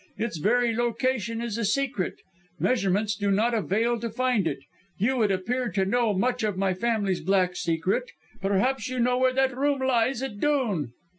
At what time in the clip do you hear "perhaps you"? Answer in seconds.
8.41-8.99